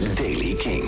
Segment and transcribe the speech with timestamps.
[0.00, 0.82] is Daily King.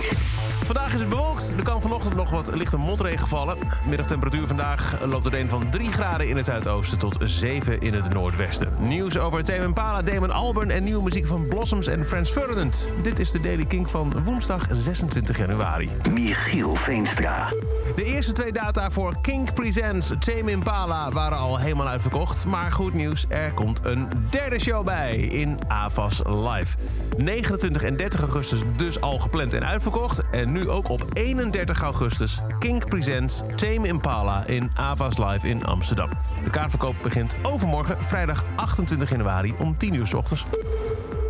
[0.64, 1.52] Vandaag is het bewolkt.
[1.56, 3.58] Er kan vanochtend nog wat lichte motregen vallen.
[3.86, 8.68] Middagtemperatuur vandaag loopt doorheen van 3 graden in het zuidoosten tot 7 in het noordwesten.
[8.80, 12.90] Nieuws over Tame Impala, Damon Albarn en nieuwe muziek van Blossoms en Frans Ferdinand.
[13.02, 15.90] Dit is de Daily King van woensdag 26 januari.
[16.10, 17.52] Michiel Veenstra.
[17.94, 22.46] De eerste twee data voor King Presents Tame Impala waren al helemaal uitverkocht.
[22.46, 26.76] Maar goed nieuws, er komt een derde show bij in AVAS Live.
[27.16, 30.22] 29 en 30 augustus dus al gepland en uitverkocht.
[30.30, 36.08] En nu ook op 31 augustus King Presents Tame Impala in AVAS Live in Amsterdam.
[36.44, 40.44] De kaartverkoop begint overmorgen, vrijdag 28 januari om 10 uur s ochtends.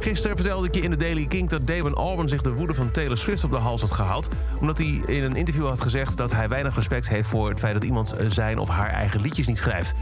[0.05, 2.91] Gisteren vertelde ik je in de Daily King dat Damon Albarn zich de woede van
[2.91, 4.29] Taylor Swift op de hals had gehaald.
[4.61, 7.75] Omdat hij in een interview had gezegd dat hij weinig respect heeft voor het feit
[7.75, 9.95] dat iemand zijn of haar eigen liedjes niet schrijft.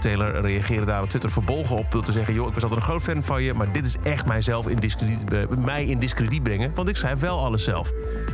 [0.00, 2.34] Taylor reageerde daar op Twitter verbolgen op door te zeggen...
[2.34, 3.54] joh, ik was altijd een groot fan van je...
[3.54, 6.72] maar dit is echt mijzelf in discrediet, eh, mij in discrediet brengen...
[6.74, 7.92] want ik schrijf wel alles zelf.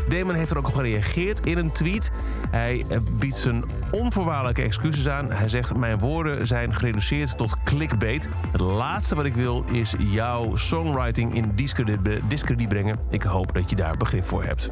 [0.09, 2.11] Damon heeft er ook op gereageerd in een tweet.
[2.51, 5.31] Hij eh, biedt zijn onvoorwaardelijke excuses aan.
[5.31, 8.29] Hij zegt, mijn woorden zijn gereduceerd tot clickbait.
[8.53, 12.99] Het laatste wat ik wil is jouw songwriting in discrediet, discrediet brengen.
[13.11, 14.71] Ik hoop dat je daar begrip voor hebt.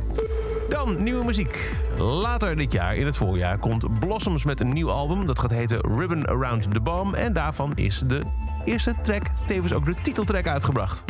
[0.69, 1.85] Dan nieuwe muziek.
[1.99, 5.27] Later dit jaar, in het voorjaar, komt Blossoms met een nieuw album.
[5.27, 7.15] Dat gaat heten Ribbon Around the Bomb.
[7.15, 8.23] En daarvan is de
[8.65, 11.03] eerste track, tevens ook de titeltrack, uitgebracht.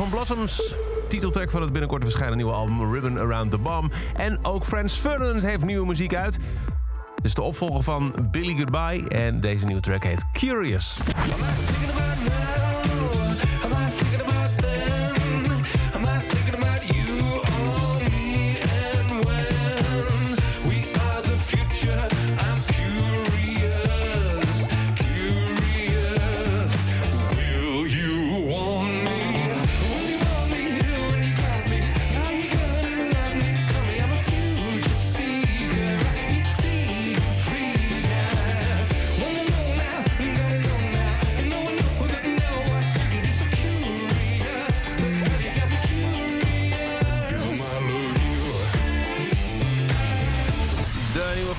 [0.00, 0.74] Van Blossoms.
[1.08, 3.92] Titeltrack van het binnenkort verschijnen nieuwe album Ribbon Around the Bomb.
[4.16, 6.38] En ook Frans Ferdinand heeft nieuwe muziek uit.
[7.14, 9.08] Het is de opvolger van Billy Goodbye.
[9.08, 10.98] En deze nieuwe track heet Curious.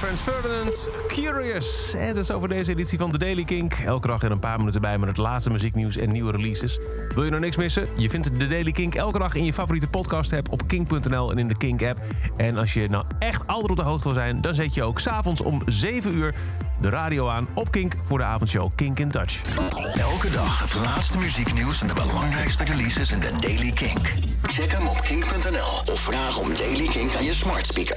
[0.01, 1.93] Frans Ferdinand, Curious.
[1.93, 3.73] En dat is over deze editie van The Daily Kink.
[3.73, 6.79] Elke dag er een paar minuten bij met het laatste muzieknieuws en nieuwe releases.
[7.15, 7.87] Wil je nog niks missen?
[7.97, 11.47] Je vindt The Daily Kink elke dag in je favoriete podcast-app op kink.nl en in
[11.47, 11.99] de Kink-app.
[12.37, 14.99] En als je nou echt altijd op de hoogte wil zijn, dan zet je ook
[14.99, 16.35] s'avonds om 7 uur
[16.81, 19.41] de radio aan op Kink voor de avondshow Kink in Touch.
[19.93, 24.13] Elke dag het laatste muzieknieuws en de belangrijkste releases in de Daily Kink.
[24.41, 27.89] Check hem op kink.nl of vraag om Daily Kink aan je smart speaker.